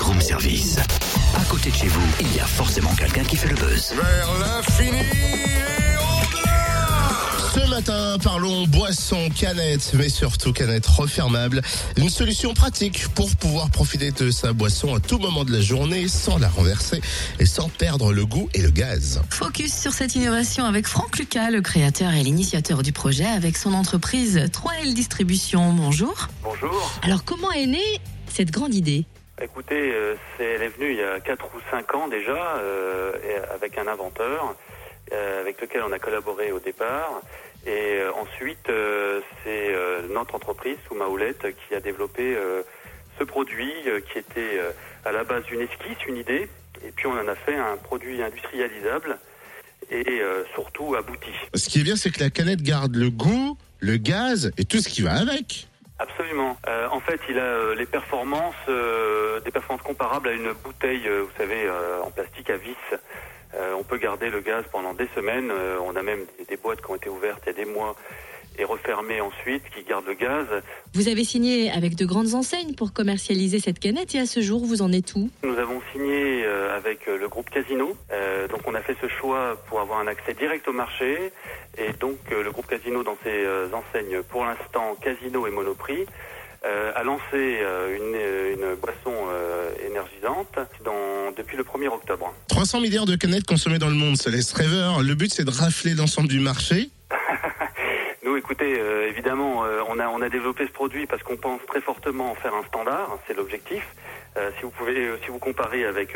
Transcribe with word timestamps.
room 0.00 0.20
service. 0.20 0.78
À 1.36 1.44
côté 1.44 1.70
de 1.70 1.76
chez 1.76 1.88
vous, 1.88 2.02
il 2.20 2.34
y 2.34 2.40
a 2.40 2.44
forcément 2.44 2.94
quelqu'un 2.94 3.24
qui 3.24 3.36
fait 3.36 3.48
le 3.48 3.54
buzz. 3.54 3.94
Vers 3.94 4.38
l'infini 4.38 4.98
et 4.98 5.96
au-delà 5.96 7.54
Ce 7.54 7.70
matin, 7.70 8.16
parlons 8.22 8.66
boisson, 8.66 9.28
canette, 9.34 9.92
mais 9.94 10.08
surtout 10.08 10.52
canette 10.52 10.86
refermable. 10.86 11.62
Une 11.96 12.08
solution 12.10 12.52
pratique 12.54 13.08
pour 13.14 13.34
pouvoir 13.36 13.70
profiter 13.70 14.10
de 14.10 14.30
sa 14.30 14.52
boisson 14.52 14.94
à 14.94 15.00
tout 15.00 15.18
moment 15.18 15.44
de 15.44 15.52
la 15.52 15.60
journée 15.60 16.08
sans 16.08 16.38
la 16.38 16.48
renverser 16.48 17.00
et 17.38 17.46
sans 17.46 17.68
perdre 17.68 18.12
le 18.12 18.26
goût 18.26 18.48
et 18.54 18.62
le 18.62 18.70
gaz. 18.70 19.20
Focus 19.30 19.74
sur 19.74 19.92
cette 19.92 20.14
innovation 20.14 20.64
avec 20.64 20.86
Franck 20.86 21.18
Lucas, 21.18 21.50
le 21.50 21.62
créateur 21.62 22.12
et 22.12 22.22
l'initiateur 22.22 22.82
du 22.82 22.92
projet, 22.92 23.26
avec 23.26 23.56
son 23.56 23.72
entreprise 23.72 24.36
3L 24.36 24.94
Distribution. 24.94 25.72
Bonjour. 25.72 26.28
Bonjour. 26.42 26.92
Alors, 27.02 27.24
comment 27.24 27.52
est 27.52 27.66
née 27.66 28.00
cette 28.32 28.50
grande 28.50 28.74
idée? 28.74 29.06
Écoutez, 29.42 29.92
euh, 29.92 30.14
elle 30.38 30.62
est 30.62 30.68
venue 30.68 30.92
il 30.92 30.96
y 30.96 31.02
a 31.02 31.20
4 31.20 31.44
ou 31.54 31.60
5 31.70 31.94
ans 31.94 32.08
déjà, 32.08 32.56
euh, 32.56 33.12
avec 33.54 33.76
un 33.76 33.86
inventeur 33.86 34.56
euh, 35.12 35.40
avec 35.40 35.60
lequel 35.60 35.82
on 35.86 35.92
a 35.92 35.98
collaboré 35.98 36.52
au 36.52 36.58
départ. 36.58 37.20
Et 37.66 38.00
ensuite, 38.14 38.70
c'est 39.42 39.74
notre 40.08 40.36
entreprise, 40.36 40.76
Souma 40.86 41.06
Houlette, 41.06 41.46
qui 41.56 41.74
a 41.74 41.80
développé 41.80 42.36
ce 43.18 43.24
produit 43.24 43.72
qui 44.12 44.18
était 44.20 44.60
à 45.04 45.10
la 45.10 45.24
base 45.24 45.42
une 45.50 45.62
esquisse, 45.62 45.98
une 46.06 46.16
idée. 46.16 46.48
Et 46.86 46.92
puis 46.92 47.08
on 47.08 47.18
en 47.18 47.26
a 47.26 47.34
fait 47.34 47.56
un 47.56 47.76
produit 47.76 48.22
industrialisable 48.22 49.18
et 49.90 50.22
surtout 50.54 50.94
abouti. 50.94 51.32
Ce 51.54 51.68
qui 51.68 51.80
est 51.80 51.82
bien, 51.82 51.96
c'est 51.96 52.10
que 52.10 52.20
la 52.20 52.30
canette 52.30 52.62
garde 52.62 52.94
le 52.94 53.10
goût, 53.10 53.58
le 53.80 53.96
gaz 53.96 54.52
et 54.58 54.64
tout 54.64 54.78
ce 54.78 54.88
qui 54.88 55.02
va 55.02 55.14
avec. 55.14 55.66
Absolument. 55.98 56.58
Euh, 56.68 56.88
en 56.90 57.00
fait, 57.00 57.20
il 57.28 57.38
a 57.38 57.42
euh, 57.42 57.74
les 57.74 57.86
performances, 57.86 58.54
euh, 58.68 59.40
des 59.40 59.50
performances 59.50 59.82
comparables 59.82 60.28
à 60.28 60.32
une 60.32 60.52
bouteille, 60.52 61.08
vous 61.08 61.30
savez, 61.38 61.68
en 62.02 62.10
plastique 62.10 62.50
à 62.50 62.56
vis. 62.56 62.76
On 63.78 63.84
peut 63.84 63.96
garder 63.96 64.28
le 64.28 64.40
gaz 64.40 64.64
pendant 64.70 64.92
des 64.92 65.08
semaines. 65.14 65.50
On 65.80 65.96
a 65.96 66.02
même 66.02 66.26
des 66.46 66.56
boîtes 66.58 66.82
qui 66.82 66.90
ont 66.90 66.96
été 66.96 67.08
ouvertes 67.08 67.42
il 67.46 67.56
y 67.56 67.60
a 67.60 67.64
des 67.64 67.70
mois 67.70 67.96
et 68.58 68.64
refermées 68.64 69.20
ensuite, 69.20 69.62
qui 69.74 69.82
gardent 69.84 70.06
le 70.06 70.14
gaz. 70.14 70.46
Vous 70.94 71.08
avez 71.08 71.24
signé 71.24 71.70
avec 71.70 71.94
de 71.94 72.04
grandes 72.06 72.34
enseignes 72.34 72.74
pour 72.74 72.92
commercialiser 72.92 73.60
cette 73.60 73.78
canette 73.78 74.14
et 74.14 74.18
à 74.18 74.26
ce 74.26 74.40
jour, 74.40 74.64
vous 74.64 74.82
en 74.82 74.92
êtes 74.92 75.14
où? 75.14 75.30
Nous 75.42 75.58
avons 75.58 75.80
signé 75.92 76.44
euh, 76.44 76.76
avec 76.76 77.06
euh, 77.08 77.18
le 77.18 77.28
groupe 77.28 77.50
Casino. 77.50 77.96
Euh, 78.12 78.48
donc, 78.48 78.60
on 78.66 78.74
a 78.74 78.80
fait 78.80 78.96
ce 79.00 79.08
choix 79.08 79.60
pour 79.68 79.80
avoir 79.80 79.98
un 80.00 80.06
accès 80.06 80.34
direct 80.34 80.66
au 80.68 80.72
marché. 80.72 81.32
Et 81.78 81.92
donc, 82.00 82.18
euh, 82.32 82.42
le 82.42 82.50
groupe 82.50 82.66
Casino, 82.66 83.02
dans 83.02 83.16
ses 83.22 83.44
euh, 83.44 83.68
enseignes, 83.72 84.22
pour 84.22 84.44
l'instant, 84.44 84.96
Casino 85.02 85.46
et 85.46 85.50
Monoprix, 85.50 86.06
euh, 86.64 86.90
a 86.96 87.04
lancé 87.04 87.22
euh, 87.34 87.96
une, 87.96 88.58
une 88.58 88.74
boisson 88.76 89.12
euh, 89.30 89.70
énergisante 89.86 90.58
dans, 90.84 91.30
depuis 91.36 91.56
le 91.56 91.62
1er 91.62 91.88
octobre. 91.88 92.32
300 92.48 92.80
milliards 92.80 93.06
de 93.06 93.14
canettes 93.14 93.46
consommées 93.46 93.78
dans 93.78 93.88
le 93.88 93.94
monde, 93.94 94.16
ça 94.16 94.30
laisse 94.30 94.52
rêveur. 94.52 95.02
Le 95.02 95.14
but, 95.14 95.32
c'est 95.32 95.44
de 95.44 95.50
rafler 95.50 95.94
l'ensemble 95.94 96.28
du 96.28 96.40
marché. 96.40 96.88
Écoutez, 98.36 98.78
euh, 98.78 99.08
évidemment, 99.08 99.64
euh, 99.64 99.80
on, 99.88 99.98
a, 99.98 100.28
développé 100.28 100.66
ce 100.66 100.72
produit 100.72 101.06
parce 101.06 101.22
qu'on 101.22 101.36
pense 101.38 101.64
très 101.66 101.80
fortement 101.80 102.32
en 102.32 102.34
faire 102.34 102.54
un 102.54 102.64
standard, 102.64 103.18
c'est 103.26 103.34
l'objectif. 103.34 103.82
Euh, 104.36 104.50
si 104.58 105.30
vous 105.30 105.38
comparez 105.38 105.86
avec 105.86 106.14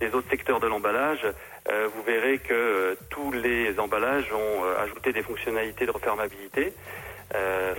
les 0.00 0.14
autres 0.14 0.30
secteurs 0.30 0.60
de 0.60 0.66
l'emballage, 0.66 1.26
vous 1.66 2.02
verrez 2.06 2.38
que 2.38 2.96
tous 3.10 3.30
les 3.32 3.78
emballages 3.78 4.32
ont 4.32 4.64
ajouté 4.82 5.12
des 5.12 5.22
fonctionnalités 5.22 5.84
de 5.84 5.90
refermabilité. 5.90 6.72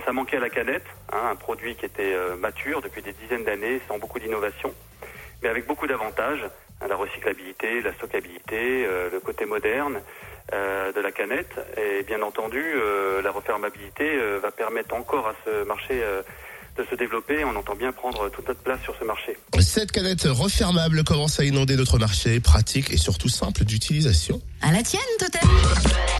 Ça 0.04 0.12
manquait 0.12 0.36
à 0.36 0.40
la 0.40 0.50
canette, 0.50 0.86
hein, 1.12 1.30
un 1.32 1.34
produit 1.34 1.74
qui 1.74 1.86
était 1.86 2.14
mature 2.38 2.82
depuis 2.82 3.02
des 3.02 3.12
dizaines 3.12 3.44
d'années, 3.44 3.80
sans 3.88 3.98
beaucoup 3.98 4.20
d'innovation, 4.20 4.72
mais 5.42 5.48
avec 5.48 5.66
beaucoup 5.66 5.88
d'avantages, 5.88 6.46
hein, 6.80 6.86
la 6.88 6.94
recyclabilité, 6.94 7.80
la 7.80 7.92
stockabilité, 7.94 8.86
le 9.10 9.18
côté 9.18 9.44
moderne 9.46 10.00
euh, 10.52 10.92
de 10.92 11.00
la 11.00 11.12
canette, 11.12 11.54
et 11.76 12.02
bien 12.02 12.22
entendu, 12.22 12.62
euh, 12.62 13.22
la 13.22 13.30
refermabilité 13.30 14.04
euh, 14.04 14.38
va 14.42 14.50
permettre 14.50 14.94
encore 14.94 15.28
à 15.28 15.34
ce 15.44 15.64
marché 15.64 16.00
euh, 16.02 16.22
de 16.76 16.84
se 16.88 16.94
développer. 16.94 17.44
On 17.44 17.54
entend 17.56 17.74
bien 17.74 17.92
prendre 17.92 18.28
toute 18.30 18.48
notre 18.48 18.60
place 18.60 18.80
sur 18.82 18.94
ce 18.98 19.04
marché. 19.04 19.36
Cette 19.60 19.92
canette 19.92 20.24
refermable 20.24 21.04
commence 21.04 21.40
à 21.40 21.44
inonder 21.44 21.76
notre 21.76 21.98
marché, 21.98 22.40
pratique 22.40 22.92
et 22.92 22.96
surtout 22.96 23.28
simple 23.28 23.64
d'utilisation. 23.64 24.40
À 24.62 24.72
la 24.72 24.82
tienne, 24.82 25.02
Totem 25.18 25.48